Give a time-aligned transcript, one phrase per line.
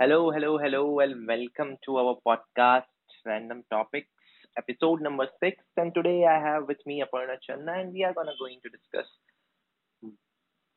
[0.00, 2.88] Hello, hello, hello, and welcome to our podcast,
[3.24, 4.08] Random Topics,
[4.56, 5.62] episode number six.
[5.76, 9.06] And today I have with me Aparna Chanda, and we are gonna going to discuss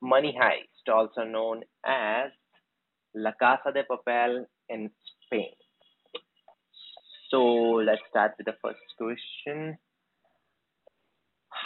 [0.02, 2.31] Money Heist, also known as
[3.15, 4.92] La Casa de Papel in
[5.26, 5.54] Spain.
[7.30, 9.78] So let's start with the first question.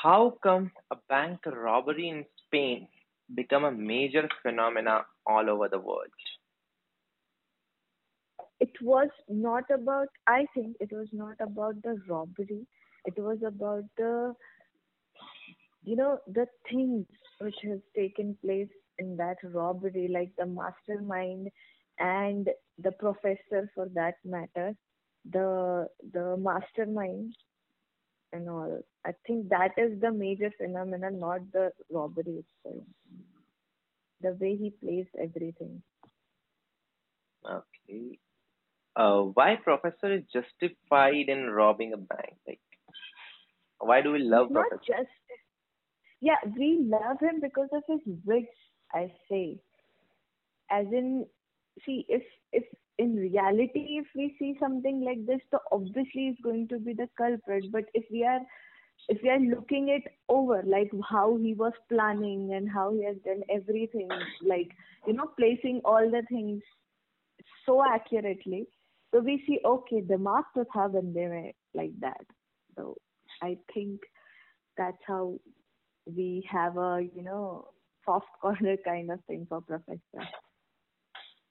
[0.01, 2.89] How come a bank robbery in Spain
[3.33, 6.11] become a major phenomena all over the world?
[8.59, 12.65] It was not about i think it was not about the robbery.
[13.05, 14.33] It was about the
[15.83, 17.05] you know the things
[17.39, 21.49] which has taken place in that robbery like the mastermind
[21.99, 22.49] and
[22.79, 24.73] the professor for that matter
[25.31, 27.35] the the mastermind
[28.33, 28.79] and all.
[29.05, 32.83] I think that is the major phenomenon not the robbery itself.
[34.21, 35.81] The way he plays everything.
[37.49, 38.19] Okay.
[38.95, 42.35] Uh, why professor is justified in robbing a bank?
[42.47, 42.59] Like,
[43.79, 44.93] why do we love not professor?
[44.99, 45.09] just
[46.21, 48.47] yeah we love him because of his wits
[48.93, 49.59] i say
[50.71, 51.25] as in
[51.85, 52.63] see if if
[52.97, 57.09] in reality if we see something like this so obviously is going to be the
[57.17, 58.39] culprit but if we are
[59.09, 63.17] if we are looking it over like how he was planning and how he has
[63.25, 64.07] done everything
[64.47, 64.71] like
[65.05, 66.61] you know placing all the things
[67.65, 68.65] so accurately
[69.15, 72.25] so we see okay the masters have been were like that.
[72.75, 72.97] So
[73.41, 74.01] i think
[74.77, 75.39] that's how
[76.05, 77.69] we have a you know
[78.03, 80.25] soft corner kind of thing for professor.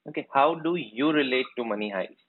[0.07, 2.21] Okay, how do you relate to money heist?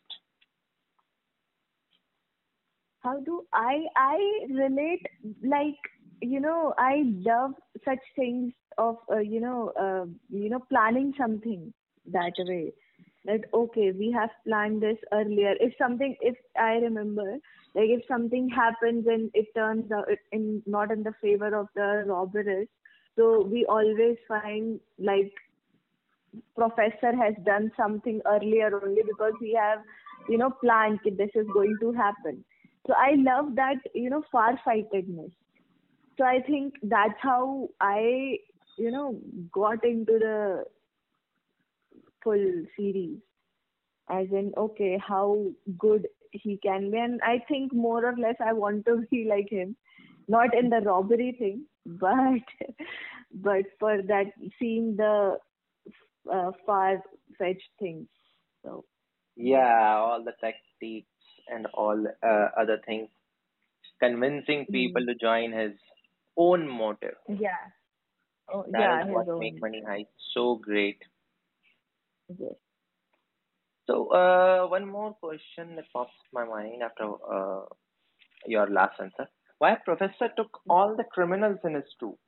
[3.07, 4.19] how do i i
[4.51, 5.07] relate
[5.45, 5.91] like
[6.21, 7.53] you know i love
[7.85, 11.73] such things of uh, you know uh, you know planning something
[12.17, 12.73] that way
[13.27, 15.55] that okay we have planned this earlier.
[15.61, 17.35] If something if i remember
[17.75, 22.05] like if something happens and it turns out in not in the favor of the
[22.07, 22.69] robbers
[23.17, 25.33] so we always find like
[26.55, 29.81] professor has done something earlier only because we have
[30.29, 32.45] you know planned that this is going to happen.
[32.87, 35.31] So i love that you know far-sightedness.
[36.19, 38.39] So i think that's how i
[38.79, 39.19] you know
[39.53, 40.65] got into the
[42.27, 43.19] full series.
[44.11, 45.47] As in okay how
[45.79, 46.99] good he can be.
[46.99, 49.77] And i think more or less i want to be like him.
[50.29, 52.43] Not in the robbery thing but
[53.33, 54.27] but for that
[54.59, 55.39] seeing the
[56.33, 57.03] uh, far
[57.39, 58.09] fetched things.
[58.65, 58.85] So.
[59.37, 61.09] Yeah, all the tactics
[61.49, 63.09] and all uh, other things,
[64.01, 65.73] convincing people mm, to join his
[66.37, 67.17] own motive.
[67.29, 67.73] yeah.
[68.53, 71.03] Oh, That yeah is what make money heist so great.
[72.29, 72.57] Yes
[73.87, 77.65] So, uh, one more question that pops my mind after uh,
[78.47, 79.29] your last answer.
[79.59, 82.19] Why professor took all the criminals in his troop?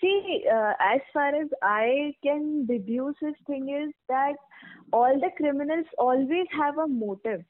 [0.00, 4.36] See, uh, as far as I can deduce this thing is that
[4.92, 7.44] all the criminals always have a motive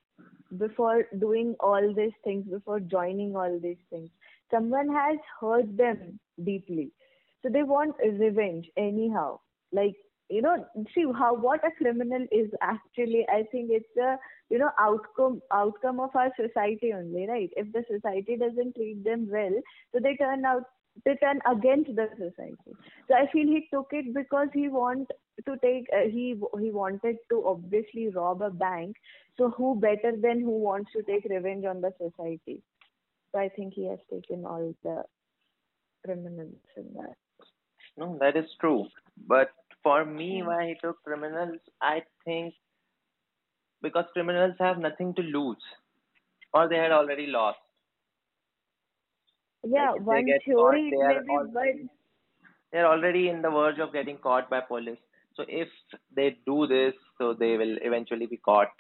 [0.57, 4.11] before doing all these things, before joining all these things.
[4.51, 6.91] Someone has hurt them deeply.
[7.43, 9.41] So they want revenge anyhow.
[9.73, 9.97] Like,
[10.29, 14.17] you know, see how what a criminal is actually, I think it's a,
[14.51, 17.51] you know, outcome outcome of our society only, right?
[17.57, 19.61] If the society doesn't treat them well,
[19.93, 20.65] so they turn out
[21.05, 22.73] they turn against the society.
[23.07, 25.09] So I feel he took it because he want
[25.47, 28.97] to take uh, he he wanted to obviously rob a bank.
[29.37, 32.63] So who better than who wants to take revenge on the society?
[33.33, 35.05] So I think he has taken all the
[36.05, 37.15] criminals in that.
[37.97, 38.87] No, that is true.
[39.27, 39.51] But
[39.89, 40.51] for me, Hmm.
[40.51, 42.55] why he took criminals, I think
[43.83, 45.63] because criminals have nothing to lose,
[46.55, 47.59] or they had already lost.
[49.65, 51.23] Yeah, they one caught, theory they it are
[51.53, 51.89] but already
[52.73, 54.99] they are already in the verge of getting caught by police.
[55.35, 55.69] So if
[56.15, 58.71] they do this, so they will eventually be caught.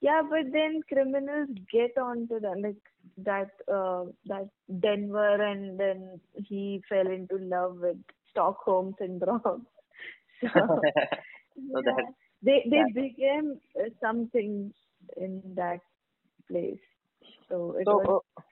[0.00, 2.82] yeah, but then criminals get onto the like
[3.18, 4.48] that uh that
[4.80, 7.98] Denver and then he fell into love with
[8.34, 9.66] Stockholm syndrome.
[10.42, 10.82] So so
[11.56, 14.74] yeah, that they they became uh, something
[15.16, 15.80] in that
[16.50, 16.82] place.
[17.48, 18.42] So it so was uh,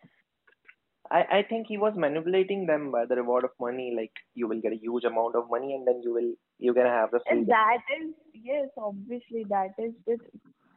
[1.11, 3.93] I I think he was manipulating them by the reward of money.
[3.95, 6.97] Like you will get a huge amount of money, and then you will you're gonna
[7.01, 10.19] have the and that is yes, obviously that is the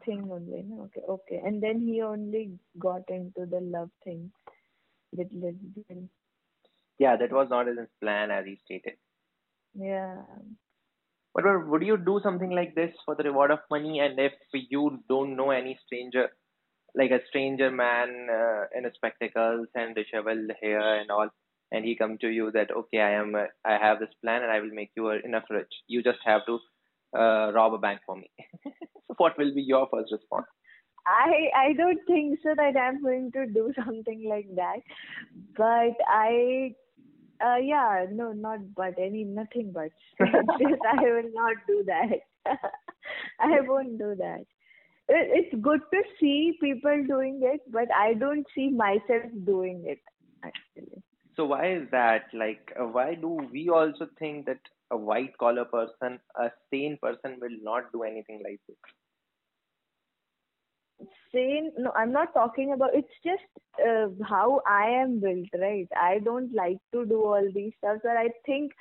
[0.04, 0.64] thing only.
[0.68, 0.84] No?
[0.86, 1.42] Okay, okay.
[1.46, 4.32] And then he only got into the love thing
[5.12, 6.10] with Lisbon.
[7.00, 8.94] Yeah, that was not in his plan as he stated.
[9.74, 10.22] Yeah.
[11.34, 14.00] But would you do something like this for the reward of money?
[14.00, 16.30] And if you don't know any stranger,
[16.96, 21.30] like a stranger man uh, in spectacles and disheveled hair and all,
[21.72, 24.52] and he come to you that okay, I am, uh, I have this plan and
[24.52, 25.74] I will make you enough rich.
[25.88, 26.60] You just have to
[27.18, 28.30] uh, rob a bank for me.
[28.66, 30.46] so what will be your first response?
[31.06, 34.80] I I don't think so that I'm going to do something like that.
[35.58, 36.76] But I
[37.44, 39.92] uh yeah, no, not but any nothing but.
[40.20, 42.20] I will not do that.
[43.40, 44.46] I won't do that.
[45.08, 50.00] It, it's good to see people doing it, but I don't see myself doing it
[50.44, 51.04] actually.
[51.36, 52.24] So why is that?
[52.34, 54.60] Like, uh, why do we also think that
[54.92, 58.78] a white collar person, a sane person, will not do anything like this?
[61.36, 65.88] Sane no i'm not talking about it's just uh, how i am built right?
[66.02, 68.72] I don't like to do all these stuff but i think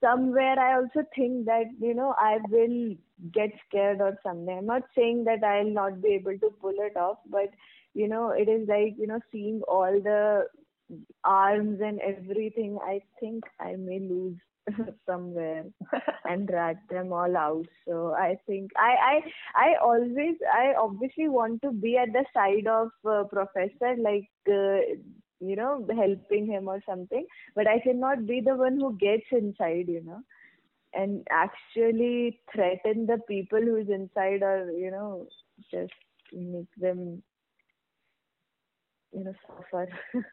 [0.00, 2.96] somewhere i also think that you know i will
[3.32, 4.58] get scared or something.
[4.58, 7.50] I'm not saying that i'll not be able to pull it off but
[7.94, 10.46] you know it is like you know seeing all the
[11.24, 14.36] arms and everything i think i may lose
[15.06, 15.64] somewhere
[16.24, 17.66] and drag them all out.
[17.86, 22.66] So i think i i i always i obviously want to be at the side
[22.66, 24.80] of uh, professor like uh,
[25.40, 27.26] you know helping him or something
[27.56, 30.20] but i cannot be the one who gets inside you know
[30.94, 35.26] and actually threaten the people who's inside or you know
[35.70, 35.92] just
[36.32, 37.22] make them
[39.12, 39.88] you know suffer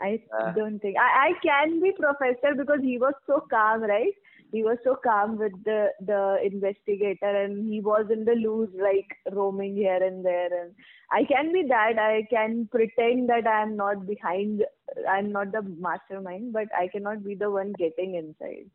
[0.00, 4.12] I Uh, don't think I, I can be professor because he was so calm, right?
[4.52, 9.16] He was so calm with the the investigator, and he was in the loose, like
[9.32, 10.50] roaming here and there.
[10.60, 10.74] And
[11.10, 11.98] I can be that.
[11.98, 14.64] I can pretend that I am not behind.
[15.08, 18.70] I'm not the mastermind, but I cannot be the one getting inside.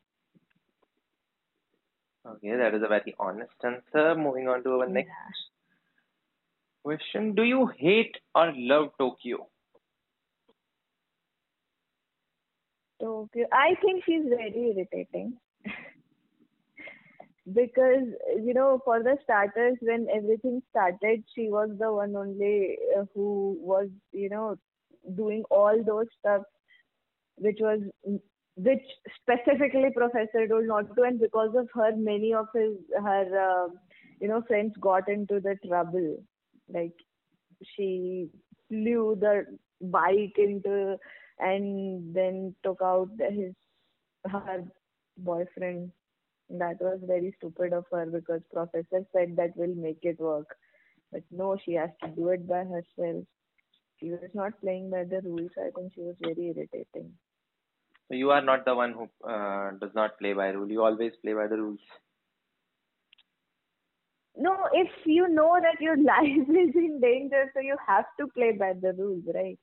[2.26, 4.16] okay, that is a very honest answer.
[4.16, 5.32] Moving on to our next Yeah.
[6.84, 9.50] question: Do you hate or love Tokyo?
[13.02, 13.48] Tokyo.
[13.52, 15.38] I think she's very irritating.
[17.54, 18.06] because
[18.44, 23.58] you know for the starters when everything started she was the one only uh, who
[23.60, 24.56] was you know
[25.16, 26.44] doing all those stuff
[27.38, 27.80] which was
[28.56, 28.84] which
[29.20, 33.68] specifically professor told not to and because of her many of his her uh,
[34.20, 36.18] you know friends got into the trouble
[36.72, 36.94] like
[37.76, 38.30] she
[38.70, 39.46] flew the
[39.82, 40.96] bike into
[41.42, 43.54] and then took out his
[44.32, 44.64] her
[45.18, 45.92] boyfriend
[46.50, 50.56] that was very stupid of her because professor said that will make it work.
[51.12, 53.26] But no, she has to do it by herself.
[54.00, 55.52] She was not playing by the rules.
[55.58, 57.12] I think she was very irritating.
[58.08, 60.70] So you are not the one who uh, does not play by rule.
[60.70, 61.80] You always play by the rules.
[64.36, 68.52] No, if you know that your life is in danger, so you have to play
[68.52, 69.60] by the rules, right?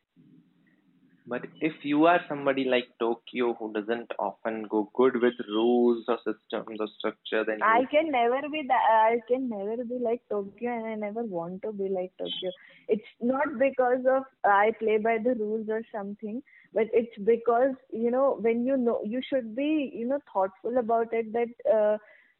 [1.28, 6.16] But if you are somebody like Tokyo who doesn't often go good with rules or
[6.19, 8.86] systems or structure, then I can never be that.
[8.90, 12.50] I can never be like Tokyo, and I never want to be like Tokyo.
[12.88, 16.42] It's not because of I play by the rules or something,
[16.72, 21.12] but it's because you know when you know you should be you know thoughtful about
[21.12, 21.32] it.
[21.34, 21.98] That uh,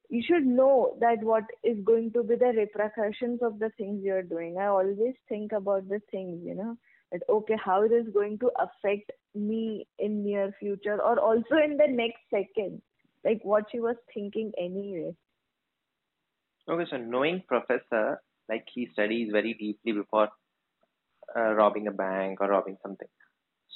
[0.09, 4.23] you should know that what is going to be the repercussions of the things you're
[4.23, 4.57] doing.
[4.57, 6.79] I always think about the things, you know
[7.13, 11.77] that okay how it is going to affect me in near future or also in
[11.77, 12.81] the next second
[13.25, 15.15] like what she was thinking anyway
[16.69, 16.85] okay.
[16.91, 20.29] So knowing professor, like he studies very deeply before
[21.37, 23.09] uh, robbing a bank or robbing something.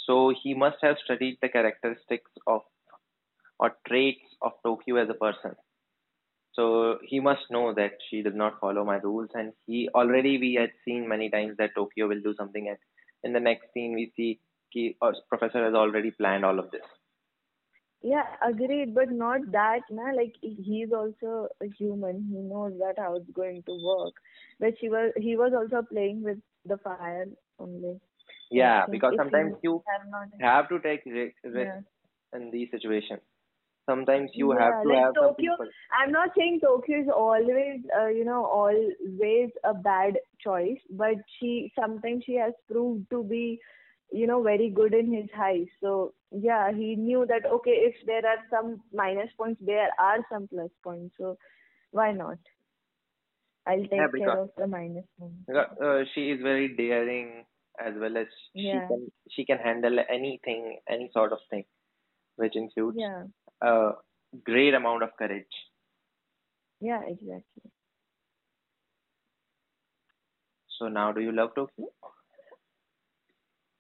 [0.07, 2.63] So he must have studied the characteristics of
[3.59, 5.55] or traits of Tokyo as a person.
[6.55, 10.55] So he must know that she does not follow my rules, and he already we
[10.55, 12.77] had seen many times that Tokyo will do something, and
[13.25, 14.41] in the next scene we see
[15.03, 16.83] uh, professor has already planned all of this.
[18.03, 23.15] yeah agreed but not that na like he's also a human he knows that how
[23.17, 24.15] it's going to work
[24.61, 27.27] but she was he was also playing with the fire
[27.59, 28.01] only
[28.51, 31.81] Yeah, because sometimes you have not have to take ri- risk yeah.
[32.35, 33.23] in these situations.
[33.89, 35.57] Sometimes you Yeah, have to like have Tokyo.
[35.93, 41.73] I'm not saying Tokyo is always, uh, you know, always a bad choice, but she
[41.79, 43.61] sometimes she has proved to be,
[44.11, 45.67] you know, very good in his eyes.
[45.81, 50.49] So yeah, he knew that okay, if there are some minus points, there are some
[50.49, 51.15] plus points.
[51.19, 51.37] So
[51.91, 52.39] why not?
[53.67, 55.51] I'll take Yeah, care of the minus points.
[55.55, 57.45] uh, she is very daring
[57.79, 58.89] as well as she Yeah.
[58.89, 61.65] can she can handle anything, any sort of thing,
[62.37, 63.25] which includes Yeah.
[63.63, 63.93] A
[64.45, 65.47] great amount of courage.
[66.81, 67.71] Yeah, exactly.
[70.79, 71.87] So now, do you love Tokyo?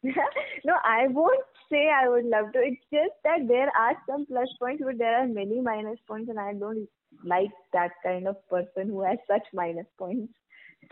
[0.05, 2.61] no, I won't say I would love to.
[2.61, 6.39] It's just that there are some plus points, but there are many minus points, and
[6.39, 6.89] I don't
[7.25, 10.33] like that kind of person who has such minus points.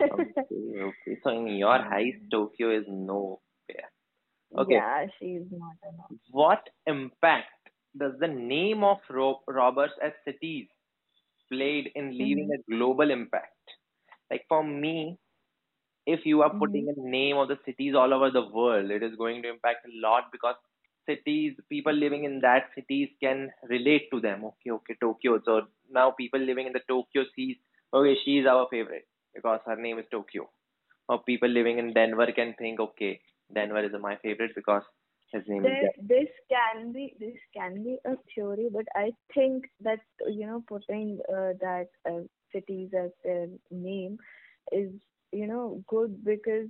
[0.01, 0.35] okay,
[0.81, 1.19] okay.
[1.23, 3.39] So in your eyes, Tokyo is nowhere.
[4.57, 4.75] Okay.
[4.75, 6.19] Yeah, she's not enough.
[6.31, 7.60] What impact
[7.97, 10.67] does the name of ro- robbers as cities
[11.51, 12.53] played in leaving Mm-hmm.
[12.53, 13.55] a global impact?
[14.29, 15.17] Like for me,
[16.05, 16.59] if you are Mm-hmm.
[16.59, 19.85] putting a name of the cities all over the world, it is going to impact
[19.85, 20.55] a lot because
[21.07, 24.43] cities, people living in that cities can relate to them.
[24.45, 25.39] Okay, okay, Tokyo.
[25.45, 27.57] So now people living in the Tokyo sees,
[27.93, 30.49] okay, she is our favorite because her name is Tokyo.
[31.09, 33.21] Or people living in Denver can think, okay,
[33.53, 34.83] Denver is my favorite because
[35.31, 39.65] his name is There, this can be this can be a theory, but I think
[39.81, 42.21] that you know putting uh, that uh,
[42.53, 44.17] cities as their name
[44.71, 44.91] is
[45.31, 46.69] you know good because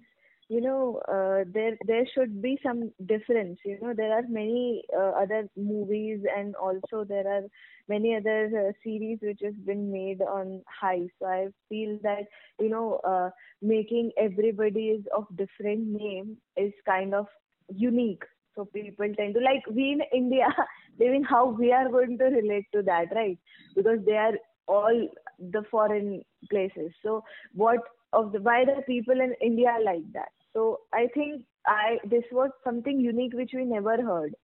[0.50, 3.60] you know uh, there there should be some difference.
[3.66, 7.44] You know there are many uh, other movies and also there are
[7.88, 11.08] many other uh, series which has been made on high.
[11.20, 12.26] So I feel that
[12.60, 13.30] you know uh,
[13.62, 17.28] making everybody is of different name is kind of
[17.70, 18.24] unique
[18.56, 20.48] so people tend to like we in India,
[21.00, 23.38] living how we are going to relate to that, right?
[23.76, 24.34] Because they are
[24.68, 25.08] all
[25.40, 26.92] the foreign places.
[27.04, 27.80] So what
[28.14, 30.30] of the why the people in India like that?
[30.54, 34.36] So I think I this was something unique which we never heard.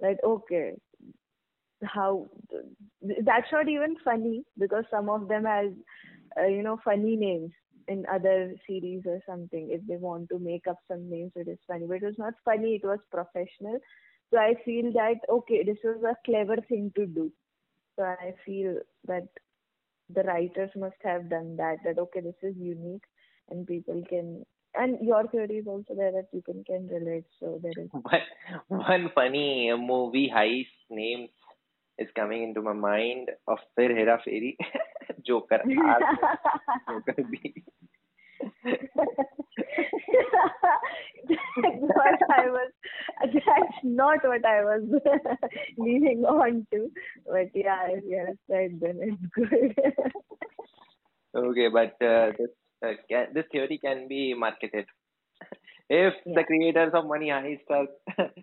[0.00, 0.74] That okay,
[1.82, 2.26] how
[3.24, 5.70] that's not even funny because some of them has
[6.38, 7.52] uh, you know funny names
[7.88, 11.58] in other series or something if they want to make up some names it is
[11.66, 13.78] funny but it was not funny it was professional
[14.30, 17.30] so i feel that okay this was a clever thing to do
[17.96, 18.74] so i feel
[19.06, 19.28] that
[20.14, 23.04] the writers must have done that that okay this is unique
[23.50, 27.72] and people can and your theory is also there that people can relate so there
[27.76, 28.20] is One,
[28.68, 31.30] one funny movie heist names
[31.98, 34.56] is coming into my mind of Phir Hera Pheri,
[35.26, 35.60] Joker.
[35.64, 36.00] R,
[37.06, 37.64] Joker B.
[41.28, 42.70] that's what I was.
[43.22, 44.82] That's not what I was
[45.78, 46.90] leaning on to.
[47.26, 49.74] But yeah, if you have said, then it's good.
[51.36, 52.50] Okay, but uh, this
[52.84, 54.86] uh, can, this theory can be marketed.
[55.88, 57.86] If the creators of Money Heist are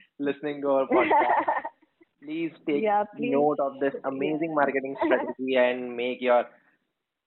[0.19, 1.63] listening to our podcast,
[2.23, 3.31] please take Yeah, please.
[3.31, 6.45] note of this amazing marketing strategy and make your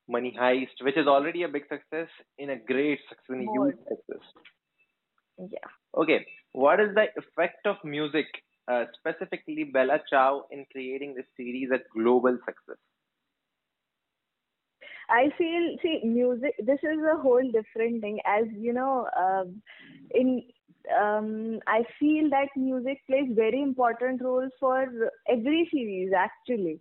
[0.08, 2.08] Money Heist, which is already a big success,
[2.38, 4.24] in a great success, in a huge success.
[5.38, 5.68] yeah.
[5.96, 8.26] Okay, what is the effect of music,
[8.68, 12.78] uh, specifically Bella Ciao, in creating this series a global success?
[15.08, 18.18] I feel, see, music, this is a whole different thing.
[18.26, 19.62] As you know, um,
[20.10, 20.42] in
[21.00, 24.86] um, I feel that music plays very important role for
[25.28, 26.80] every series actually.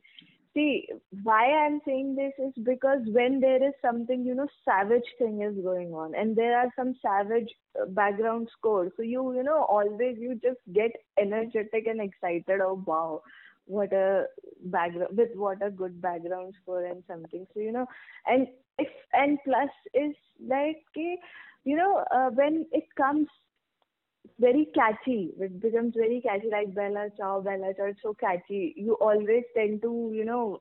[0.55, 0.87] See,
[1.23, 5.53] why I'm saying this is because when there is something, you know, savage thing is
[5.61, 8.93] going on and there are some savage uh, background scores.
[8.95, 12.61] So you, you know, always you just get energetic and excited.
[12.61, 13.21] Oh, wow,
[13.65, 14.27] what a
[14.63, 17.45] background, with what a good background score and something.
[17.53, 17.85] So, you know,
[18.25, 18.47] and
[18.79, 20.15] if, and plus is
[20.47, 23.27] like, you know, uh, when it comes
[24.39, 25.31] very catchy.
[25.39, 27.71] It becomes very catchy, like Bella Ciao, Bella.
[27.77, 28.73] It's so catchy.
[28.75, 30.59] You always tend to, you know.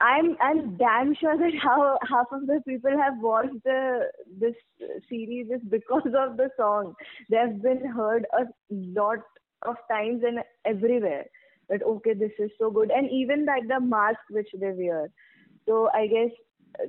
[0.00, 4.54] I'm I'm damn sure that how half of the people have watched the this
[5.08, 6.94] series is because of the song.
[7.30, 9.20] They have been heard a lot
[9.62, 11.24] of times and everywhere.
[11.68, 15.08] That okay, this is so good, and even that the mask which they wear.
[15.66, 16.30] So I guess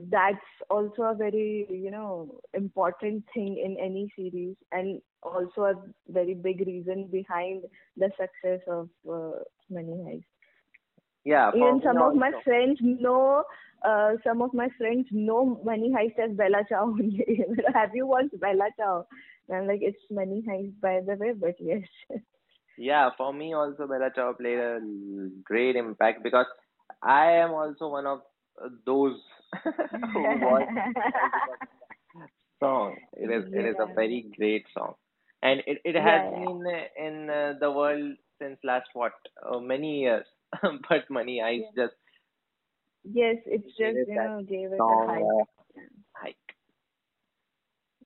[0.10, 5.74] that's also a very you know important thing in any series and also a
[6.10, 7.64] very big reason behind
[7.98, 9.40] the success of uh,
[9.70, 10.24] Money Heist.
[11.24, 12.44] Yeah, Even me some of my also.
[12.44, 13.44] friends know,
[13.86, 16.94] uh, some of my friends know Money Heist as Bella Ciao.
[17.74, 19.06] Have you watched Bella Ciao?
[19.48, 21.84] And I'm like, it's Money Heist by the way, but yes.
[22.78, 24.80] Yeah, for me also Bella Ciao played a
[25.44, 26.46] great impact because
[27.02, 28.22] I am also one of
[28.86, 29.18] those
[30.14, 30.70] who watch
[32.60, 32.96] song.
[33.14, 34.94] It is it is a very great song,
[35.42, 36.40] and it it has yeah.
[36.40, 36.64] been
[36.98, 39.14] in uh, the world since last what
[39.46, 40.26] uh, many years.
[40.62, 41.96] but Money Heist just
[43.04, 45.24] yes, it's just, it you know, gave it a song hype.
[45.24, 45.82] uh,
[46.14, 46.36] hike.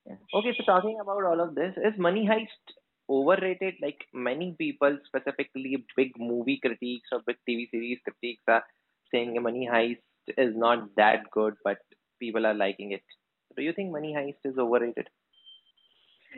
[0.06, 0.16] Yeah.
[0.34, 2.74] Okay, so talking about all of this, is Money Heist
[3.08, 3.74] overrated?
[3.82, 8.64] Like many people, specifically big movie critics or big TV series critics, are
[9.12, 10.02] saying Money Heist
[10.36, 11.78] is not that good, but
[12.20, 13.02] people are liking it.
[13.56, 15.08] Do you think Money Heist is overrated?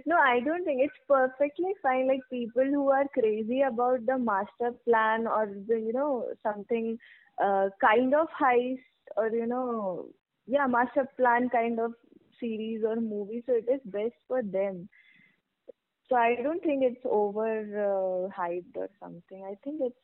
[0.06, 2.08] No, I don't think it's perfectly fine.
[2.08, 6.98] Like people who are crazy about the master plan or the you know something
[7.42, 8.80] uh, kind of heist
[9.16, 10.06] or you know
[10.46, 11.92] yeah master plan kind of
[12.40, 13.42] series or movie.
[13.46, 14.88] So it is best for them.
[16.08, 19.44] So I don't think it's over uh, hyped or something.
[19.44, 19.96] I think it's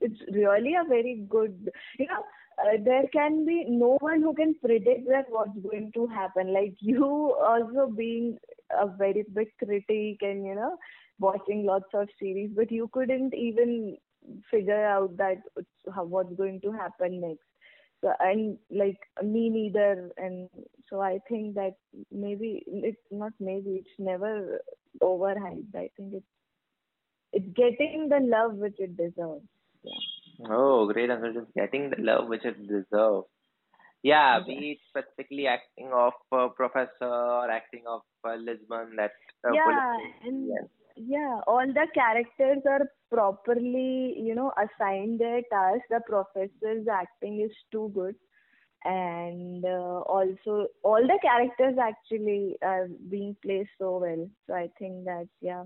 [0.00, 2.22] it's really a very good you know
[2.58, 6.52] uh, there can be no one who can predict that what's going to happen.
[6.52, 7.04] Like you
[7.42, 8.38] also being
[8.70, 10.76] a very big critic and you know
[11.18, 13.96] watching lots of series but you couldn't even
[14.50, 15.36] figure out that
[15.94, 17.44] how, what's going to happen next.
[18.02, 20.10] So and like me neither.
[20.16, 20.48] And
[20.88, 21.74] so i think that
[22.10, 24.60] maybe it's not maybe it's never
[25.02, 25.74] overhyped.
[25.74, 26.26] I think it's
[27.32, 29.44] it's getting the love which it deserves.
[29.82, 30.15] Yeah.
[30.48, 31.32] Oh, great answer.
[31.32, 33.26] Just getting the love which it deserves.
[34.02, 39.10] Yeah, be it specifically acting of uh, Professor or acting of uh, Lisbon, that
[39.44, 40.64] uh, yeah, and yes.
[40.96, 45.80] yeah, all the characters are properly, you know, assigned their task.
[45.90, 48.14] The professor's acting is too good,
[48.84, 54.30] and uh, also all the characters actually are being played so well.
[54.46, 55.64] So I think that yeah,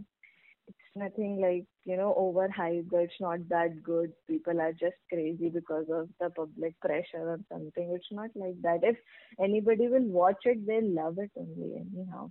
[0.71, 4.13] it's nothing like you know overhyped or it's not that good.
[4.29, 7.93] People are just crazy because of the public pressure or something.
[7.97, 8.81] It's not like that.
[8.83, 8.97] If
[9.41, 12.31] anybody will watch it they'll love it only anyhow.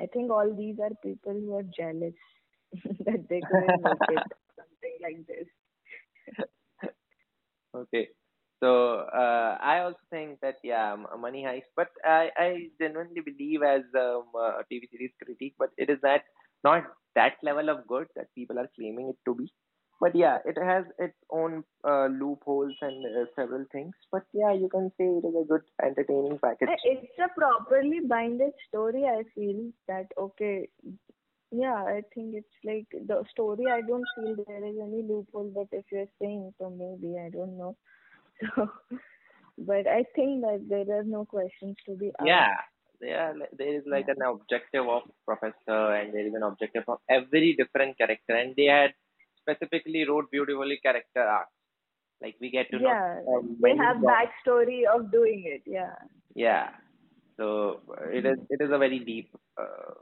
[0.00, 2.14] I think all these are people who are jealous
[3.06, 4.24] that they couldn't make it.
[4.56, 5.48] Something like this.
[7.74, 8.08] Okay.
[8.62, 11.70] So uh, I also think that yeah, Money Heist.
[11.76, 12.48] But I I
[12.80, 16.22] genuinely believe as um, a TV series critique, but it is that
[16.64, 19.52] not that level of good that people are claiming it to be.
[20.00, 23.94] But yeah, it has its own uh, loopholes and uh, several things.
[24.10, 26.70] But yeah, you can say it is a good entertaining package.
[26.82, 29.04] It's a properly binded story.
[29.04, 30.68] I feel that okay.
[31.52, 33.66] Yeah, I think it's like the story.
[33.70, 35.52] I don't feel there is any loophole.
[35.54, 37.76] But if you're saying so, maybe I don't know.
[38.56, 38.68] So,
[39.58, 42.26] but I think that there are no questions to be asked.
[42.26, 42.54] Yeah,
[43.02, 47.54] there there is like an objective of professor and there is an objective of every
[47.58, 48.92] different character and they had
[49.40, 51.50] specifically wrote beautifully character arcs.
[52.22, 55.94] Like we get to yeah, know um, they have backstory of doing it yeah.
[56.34, 56.68] Yeah
[57.36, 59.94] so uh, it is it is a very deep uh,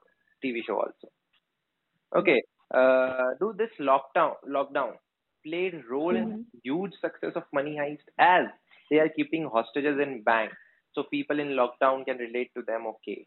[0.45, 1.09] tv show also.
[2.15, 2.43] Okay
[2.75, 4.93] uh, do this lockdown lockdown
[5.47, 6.33] played role mm-hmm.
[6.33, 8.47] in huge success of money heist as
[8.91, 10.53] they are keeping hostages in bank
[10.95, 13.27] so people in lockdown can relate to them okay?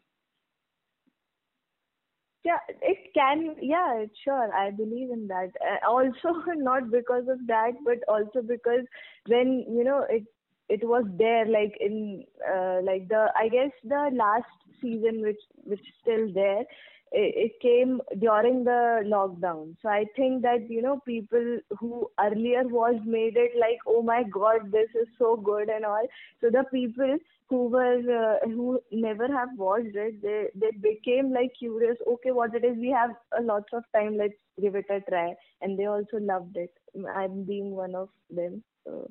[2.44, 5.50] Yeah it can yeah sure i believe in that.
[5.68, 8.84] Uh, also not because of that but also because
[9.26, 10.24] when you know it
[10.68, 15.84] it was there like in uh, like the i guess the last season which which
[16.02, 16.64] still there
[17.12, 19.76] it came during the lockdown.
[19.82, 24.22] So I think that you know people who earlier was made it like oh my
[24.24, 26.06] god this is so good and all.
[26.40, 27.16] So the people
[27.48, 28.00] who were
[28.42, 31.96] uh, who never have watched it they they became like curious.
[32.14, 34.16] Okay, what it is we have a lots of time.
[34.16, 35.34] Let's give it a try.
[35.60, 36.72] And they also loved it.
[37.14, 38.62] I'm being one of them.
[38.84, 39.10] So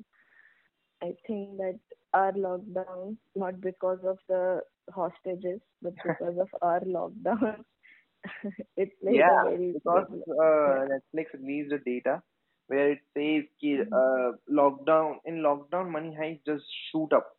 [1.02, 1.78] I think that
[2.12, 4.60] our lockdown not because of the
[4.94, 7.64] hostages but because of our lockdown
[8.76, 12.22] it yeah, because uh, Netflix released the data
[12.68, 13.92] where it says mm-hmm.
[13.92, 17.36] uh, lockdown in lockdown money heist just shoot up.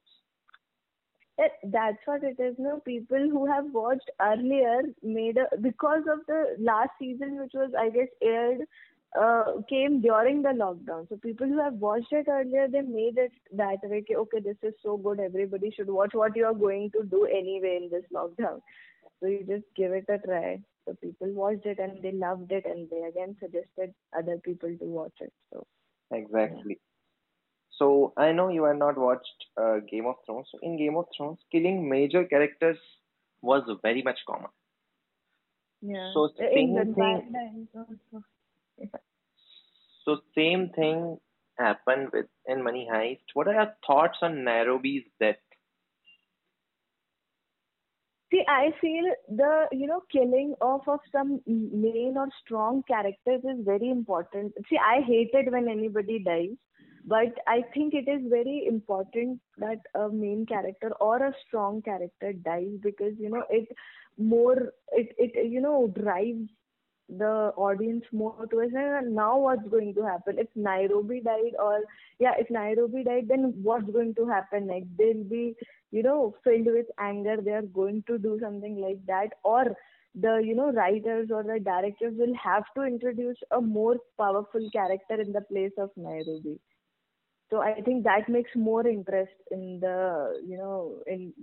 [1.37, 2.55] It, that's what it is.
[2.57, 7.71] No, people who have watched earlier made a because of the last season, which was
[7.77, 8.61] I guess aired,
[9.19, 11.09] uh, came during the lockdown.
[11.09, 13.97] So people who have watched it earlier, they made it that way.
[13.99, 15.19] Okay, okay, this is so good.
[15.19, 18.61] Everybody should watch what you are going to do anyway in this lockdown.
[19.19, 20.59] So you just give it a try.
[20.87, 24.85] So people watched it and they loved it, and they again suggested other people to
[24.85, 25.33] watch it.
[25.51, 25.65] So
[26.11, 26.77] exactly.
[26.79, 26.85] Yeah.
[27.77, 30.47] So I know you have not watched uh, Game of Thrones.
[30.51, 32.77] So in Game of Thrones, killing major characters
[33.41, 34.49] was very much common.
[35.81, 36.11] Yeah.
[36.13, 37.67] So same thing.
[40.05, 41.17] So same thing
[41.57, 43.33] happened with in Money Heist.
[43.33, 45.44] What are your thoughts on Nairobi's death?
[48.35, 53.63] See, I feel the you know killing off of some main or strong characters is
[53.63, 54.51] very important.
[54.69, 56.57] See, I hate it when anybody dies,
[57.05, 62.33] but I think it is very important that a main character or a strong character
[62.33, 63.69] dies because you know it
[64.17, 66.49] more it it you know drives
[67.07, 68.73] the audience more to towards
[69.05, 70.39] now what's going to happen?
[70.39, 71.81] If Nairobi died or
[72.19, 74.89] yeah if Nairobi died then what's going to happen next?
[74.97, 75.55] They'll be
[75.91, 79.75] you know filled with anger they are going to do something like that or
[80.21, 85.19] the you know writers or the directors will have to introduce a more powerful character
[85.21, 86.59] in the place of Nairobi.
[87.51, 91.33] So i think that makes more interest in the you know in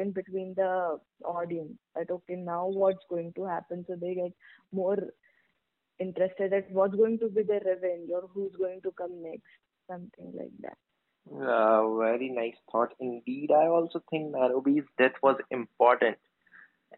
[0.00, 3.84] in between the audience that okay now what's going to happen?
[3.86, 4.32] So they get
[4.72, 4.98] more
[5.98, 9.52] interested at what's going to be the revenge or who's going to come next
[9.88, 10.78] something like that
[11.30, 16.16] uh, very nice thought indeed i also think nairobi's death was important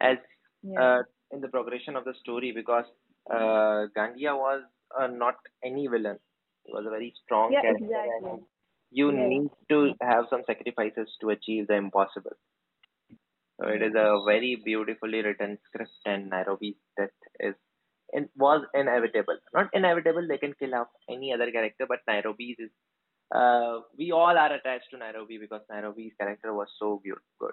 [0.00, 0.16] as
[0.62, 0.80] yeah.
[0.80, 2.84] uh, in the progression of the story because
[3.30, 4.62] uh, gandia was
[4.98, 5.34] uh, not
[5.64, 6.18] any villain
[6.64, 8.40] he was a very strong yeah, character exactly
[8.94, 12.37] you need to have some sacrifices to achieve the impossible.
[13.60, 17.10] So it is a very beautifully written script, and Nairobi's death
[17.40, 17.54] is
[18.12, 19.38] it was inevitable.
[19.52, 22.70] Not inevitable; they can kill off any other character, but Nairobi's is.
[23.32, 27.52] Uh, we all are attached to Nairobi because Nairobi's character was so good.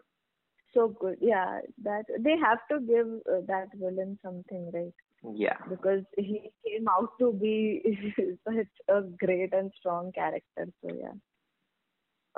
[0.73, 1.60] So good, yeah.
[1.84, 4.93] That they have to give uh, that villain something, right?
[5.36, 5.57] Yeah.
[5.69, 7.97] Because he came out to be
[8.47, 10.67] such a great and strong character.
[10.81, 11.13] So yeah.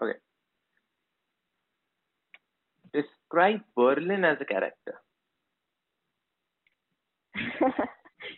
[0.01, 0.19] Okay.
[2.93, 5.01] Describe Berlin as a character.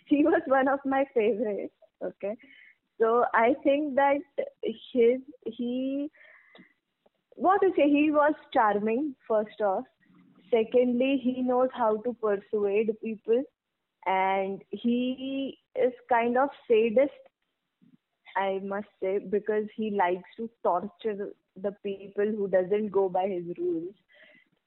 [0.06, 1.74] he was one of my favorites.
[2.04, 2.36] Okay.
[3.00, 4.20] So I think that
[4.64, 6.10] his he
[7.36, 9.84] what to say he was charming first off.
[10.52, 13.44] Secondly, he knows how to persuade people,
[14.06, 17.12] and he is kind of sadist.
[18.38, 21.30] I must say because he likes to torture
[21.62, 23.94] the people who doesn't go by his rules.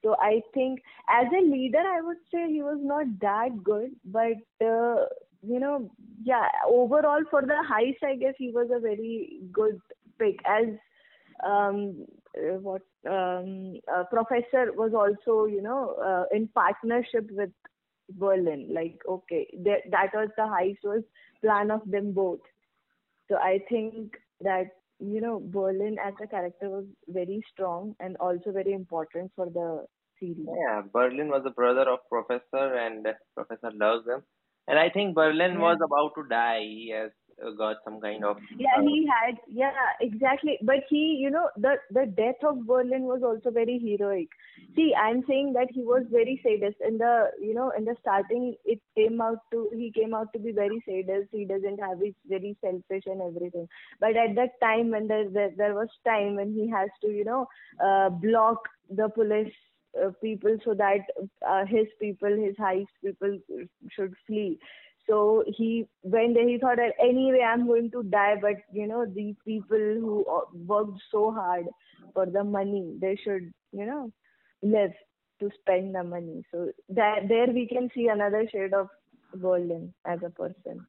[0.03, 4.37] So I think as a leader, I would say he was not that good, but
[4.65, 5.05] uh,
[5.41, 5.91] you know,
[6.23, 9.79] yeah, overall for the heist, I guess he was a very good
[10.17, 10.37] pick.
[10.45, 10.65] As
[11.45, 12.05] um,
[12.37, 17.51] uh, what um, uh, professor was also, you know, uh, in partnership with
[18.11, 18.69] Berlin.
[18.73, 21.03] Like, okay, that that was the heist was
[21.41, 22.39] plan of them both.
[23.29, 24.67] So I think that
[24.99, 29.85] you know, Berlin as a character was very strong and also very important for the
[30.19, 30.45] series.
[30.45, 34.23] Yeah, Berlin was the brother of Professor, and Professor loves him.
[34.69, 35.59] And I think Berlin yeah.
[35.59, 36.61] was about to die.
[36.61, 37.11] He has
[37.57, 40.57] got some kind of yeah uh, he had yeah exactly.
[40.61, 44.27] But he you know the the death of berlin was also very heroic.
[44.75, 46.77] See i'm saying that he was very sadist.
[46.85, 50.39] In the you know in the starting it came out to he came out to
[50.39, 51.29] be very sadist.
[51.31, 53.67] He doesn't have he's very selfish and everything.
[53.99, 57.23] But at that time when there there, there was time when he has to you
[57.23, 57.47] know
[57.83, 59.53] uh, block the police
[59.97, 60.99] uh, people so that
[61.47, 63.39] uh, his people his heist people
[63.95, 64.59] should flee
[65.09, 66.47] so he went there.
[66.47, 70.41] He thought that anyway I'm going to die, but you know these people who uh,
[70.67, 71.65] worked so hard
[72.13, 74.11] for the money, they should you know
[74.61, 74.91] live
[75.39, 76.43] to spend the money.
[76.51, 78.87] So that there we can see another shade of
[79.33, 80.85] Berlin as a person.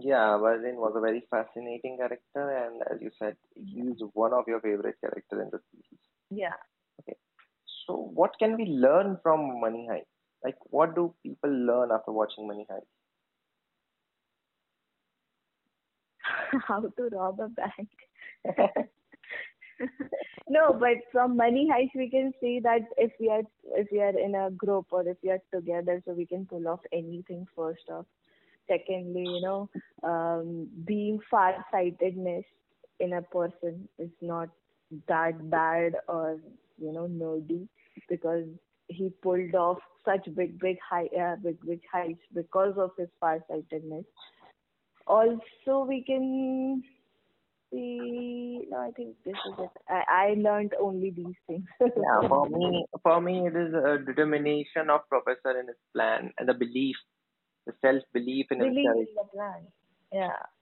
[0.00, 4.60] Yeah, Berlin was a very fascinating character, and as you said, he's one of your
[4.60, 6.00] favorite characters in the series.
[6.30, 6.58] Yeah.
[7.86, 10.06] So, what can we learn from Money Heist?
[10.42, 12.86] Like, what do people learn after watching Money Heist?
[16.66, 17.88] how to rob a bank.
[20.48, 23.42] no, but from Money Heist we can see that if we are
[23.72, 26.66] if we are in a group or if we are together, so we can pull
[26.68, 27.46] off anything.
[27.56, 28.06] First off,
[28.68, 29.68] secondly, you know,
[30.02, 32.44] um, being far-sightedness
[33.00, 34.48] in a person is not
[35.08, 36.38] that bad or
[36.78, 37.68] you know nerdy
[38.08, 38.44] because
[38.88, 44.04] he pulled off such big big high uh, big big heights because of his far-sightedness.
[45.06, 46.82] Also we can
[47.70, 49.70] see no i think this is it.
[49.88, 51.66] I, I learned only these things.
[51.80, 56.48] Yeah for me for me it is a determination of professor in his plan and
[56.48, 56.96] the belief
[57.66, 59.66] the self belief in belief himself in the plan.
[60.12, 60.53] Yeah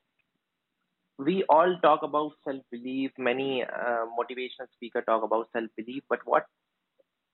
[1.24, 6.20] we all talk about self belief many uh, motivational speakers talk about self belief but
[6.24, 6.46] what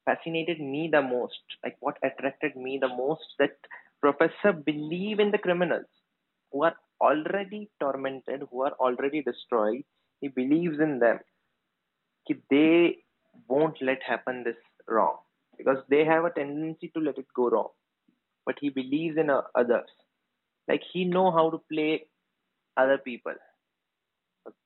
[0.06, 3.56] fascinated me the most like what attracted me the most that
[4.00, 5.86] professor believe in the criminals
[6.52, 9.84] who are already tormented, who are already destroyed,
[10.20, 11.20] he believes in them.
[12.50, 12.98] They
[13.48, 15.18] won't let happen this wrong
[15.56, 17.68] because they have a tendency to let it go wrong.
[18.46, 19.88] But he believes in uh, others.
[20.68, 22.06] Like he know how to play
[22.76, 23.34] other people.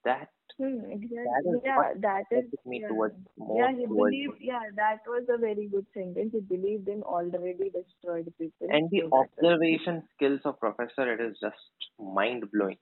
[0.05, 1.25] That Hmm, exactly.
[1.25, 2.45] that is yeah, that is.
[2.66, 2.88] me Yeah.
[2.88, 4.35] towards more Yeah, he believed.
[4.40, 6.33] Yeah, that was a very good sentence.
[6.33, 8.68] He believed in already destroyed people.
[8.71, 12.79] and the so observation skills of professor it is just mind blowing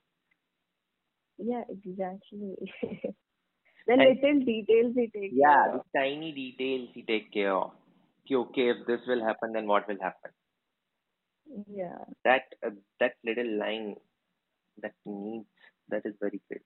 [1.38, 2.56] Yeah, exactly.
[3.86, 5.34] the And- little details he takes.
[5.34, 7.72] yeah care the tiny details he take care of
[8.26, 10.32] okay, okay if this will happen then what will happen
[11.66, 12.04] Yeah.
[12.24, 13.96] that uh, that little line
[14.82, 15.46] that needs
[15.88, 16.64] that is very great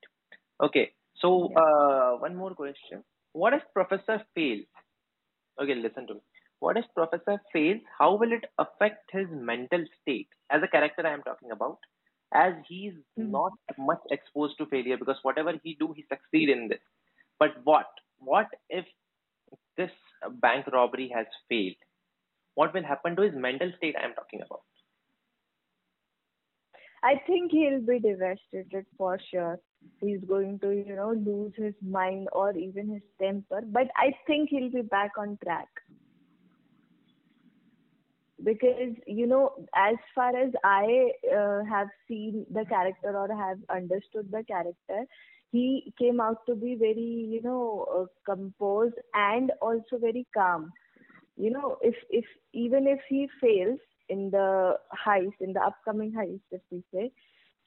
[0.63, 1.57] okay so Yeah.
[1.57, 3.03] uh, one more question.
[3.33, 4.67] What if professor fails?
[5.61, 6.21] Okay listen to me.
[6.61, 7.81] What if professor fails?
[7.99, 10.29] How will it affect his mental state?
[10.51, 11.79] As a character i am talking about
[12.35, 13.37] as he's Mhm.
[13.37, 16.83] not much exposed to failure because whatever he do he succeed in this.
[17.39, 17.87] But what?
[18.19, 18.87] What if
[19.77, 19.93] this
[20.47, 21.77] bank robbery has failed?
[22.55, 23.97] What will happen to his mental state?
[23.97, 24.63] I am talking about.
[27.03, 29.61] I think he'll be devastated for sure.
[30.01, 33.63] He's going to, you know, lose his mind or even his temper.
[33.67, 35.69] But I think he'll be back on track.
[38.43, 44.31] Because, you know, as far as I uh, have seen the character or have understood
[44.31, 45.07] the character,
[45.51, 50.73] he came out to be very, you know, uh, composed and also very calm.
[51.37, 56.43] You know, if if even if he fails in the heist, in the upcoming heist,
[56.51, 57.13] if we say,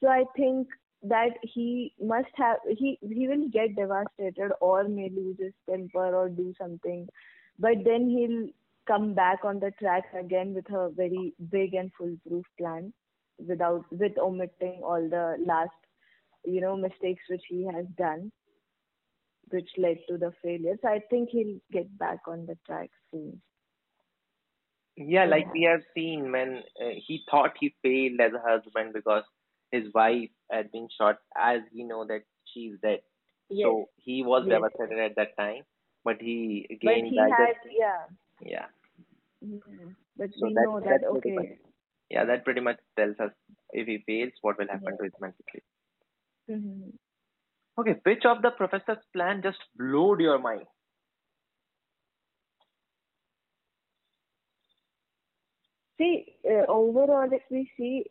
[0.00, 0.68] so I think
[1.02, 6.28] that he must have he he will get devastated or may lose his temper or
[6.28, 7.08] do something,
[7.58, 8.48] but then he'll
[8.86, 12.92] come back on the track again with a very big and foolproof plan,
[13.46, 15.70] without with omitting all the last
[16.44, 18.30] you know mistakes which he has done
[19.50, 20.76] which led to the failure.
[20.82, 23.40] So i think he'll get back on the track soon.
[24.96, 25.52] Yeah, like Yeah.
[25.52, 29.24] we have seen when uh, he thought he failed as a husband because
[29.70, 33.00] his wife had been shot, as we know that she's dead.
[33.50, 34.54] yes So he was Yes.
[34.56, 35.64] devastated at that time,
[36.04, 38.02] but he but again he had yeah
[38.54, 38.66] Yeah,
[39.44, 39.94] Mhm.
[40.16, 41.58] but So we that- know that okay much-
[42.16, 43.32] yeah, that pretty much tells us
[43.82, 45.64] if he fails, what will happen to his mental state.
[46.48, 46.92] Mhm.
[47.82, 50.66] Okay, which of the professor's plan just blowed your mind?
[55.98, 58.06] See, uh, overall, if we see,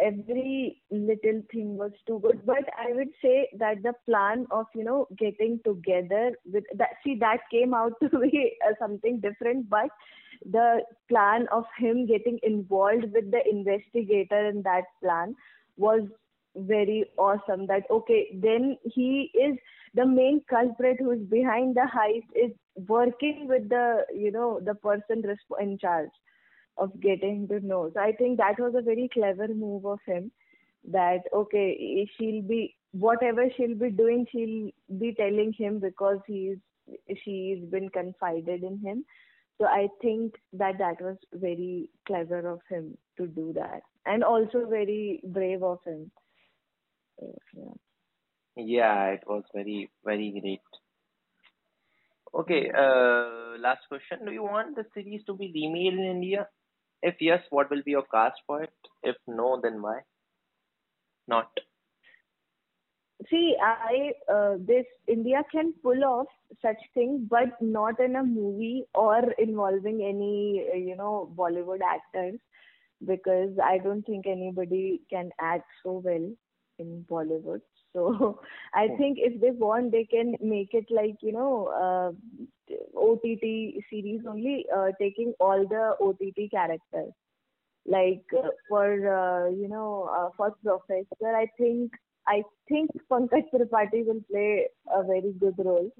[0.00, 2.44] every little thing was too good.
[2.44, 7.16] But I would say that the plan of, you know, getting together with that, see,
[7.20, 9.68] that came out to be uh, something different.
[9.68, 9.90] But
[10.44, 15.34] the plan of him getting involved with the investigator in that plan
[15.76, 16.02] was
[16.56, 17.66] very awesome.
[17.66, 19.56] That, okay, then he is
[19.94, 22.52] the main culprit who's behind the heist is
[22.86, 25.22] working with the, you know, the person
[25.60, 26.10] in charge
[26.78, 27.90] of getting to know.
[27.94, 30.30] So I think that was a very clever move of him.
[30.90, 36.56] That okay, she'll be whatever she'll be doing, she'll be telling him because he's
[37.24, 39.04] she's been confided in him.
[39.58, 44.66] So I think that that was very clever of him to do that, and also
[44.66, 46.10] very brave of him.
[47.20, 47.74] Yeah.
[48.56, 50.60] Yeah, it was very, very great.
[52.34, 54.24] Okay, uh, last question.
[54.26, 56.48] Do you want the series to be remade in India?
[57.02, 58.72] If yes, what will be your cast for it?
[59.02, 60.00] If no, then why?
[61.26, 61.50] Not.
[63.30, 66.26] See, I uh, this India can pull off
[66.62, 72.38] such things, but not in a movie or involving any you know Bollywood actors,
[73.04, 76.30] because I don't think anybody can act so well
[76.78, 77.60] in Bollywood.
[77.98, 78.40] So
[78.74, 78.98] I Hmm.
[78.98, 84.66] think if they want, they can make it like you know uh, OTT series only,
[84.76, 87.12] uh, taking all the OTT characters.
[87.86, 88.86] Like uh, for
[89.18, 91.92] uh, you know uh, for Professor, I think
[92.26, 95.90] I think Pankaj Tripathi will play a very good role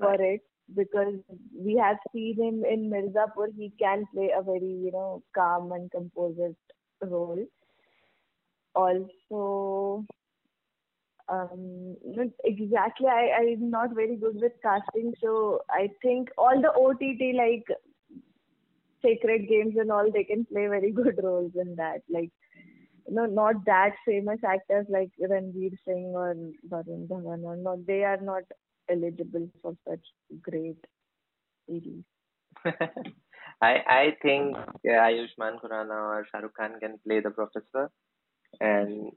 [0.00, 0.40] for it
[0.74, 1.14] because
[1.56, 3.48] we have seen him in Mirzapur.
[3.56, 6.56] He can play a very you know calm and composed
[7.02, 7.44] role.
[8.74, 10.06] Also,
[11.28, 13.06] um, not exactly.
[13.06, 17.66] I I'm not very good with casting, so I think all the OTT like
[19.02, 22.02] Sacred Games and all they can play very good roles in that.
[22.08, 22.30] Like
[23.08, 26.34] you know, not that famous actors like Ranveer Singh or
[26.68, 27.86] Varun Dhawan or not.
[27.86, 28.42] They are not
[28.90, 30.04] eligible for such
[30.40, 30.78] great
[31.66, 32.04] series.
[33.62, 37.90] I I think yeah, Ayushmann Khurrana or Shah Rukh Khan can play the professor,
[38.60, 39.12] and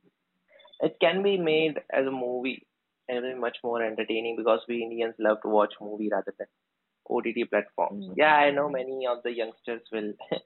[0.82, 2.68] it can be made as a movie
[3.08, 6.48] and it'll be much more entertaining because we Indians love to watch movie rather than
[7.10, 8.06] OTT platforms.
[8.06, 8.14] Mm.
[8.18, 10.14] Yeah, I know many of the youngsters will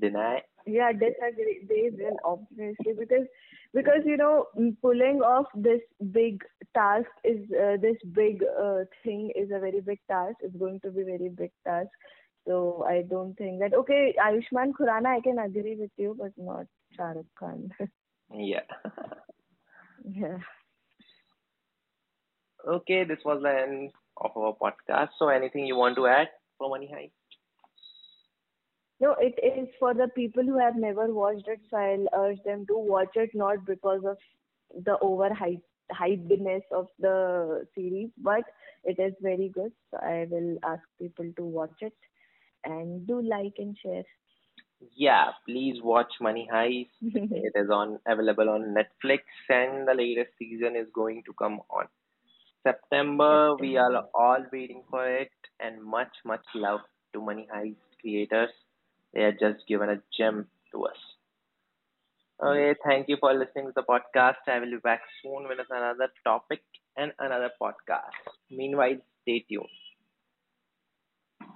[0.00, 0.42] deny.
[0.66, 1.66] Yeah, disagree.
[1.68, 3.26] They will obviously because
[3.74, 4.46] because you know
[4.82, 5.80] pulling off this
[6.12, 6.42] big
[6.74, 10.36] task is uh, this big uh, thing is a very big task.
[10.40, 11.88] It's going to be very big task.
[12.46, 16.66] So I don't think that okay, Ayushmann Khurrana, I can agree with you, but not
[16.96, 17.70] Shah Rukh Khan.
[18.32, 18.60] yeah.
[20.04, 20.38] yeah.
[22.66, 25.10] Okay, this was the end of our podcast.
[25.18, 27.12] So anything you want to add for Money Heist?
[29.00, 32.66] No, it is for the people who have never watched it, so I'll urge them
[32.66, 34.16] to watch it not because of
[34.84, 35.30] the over
[35.92, 38.42] hypedness of the series, but
[38.84, 39.72] it is very good.
[39.90, 41.94] So I will ask people to watch it
[42.64, 44.04] and do like and share.
[44.96, 46.90] Yeah, please watch Money Heist.
[47.02, 51.86] it is on available on Netflix, and the latest season is going to come on
[52.62, 53.54] September.
[53.56, 56.80] We are all waiting for it, and much much love
[57.12, 58.50] to Money Heist creators.
[59.14, 60.98] They have just given a gem to us.
[62.42, 64.42] Okay, thank you for listening to the podcast.
[64.48, 66.62] I will be back soon with another topic
[66.96, 68.18] and another podcast.
[68.50, 69.68] Meanwhile, stay tuned.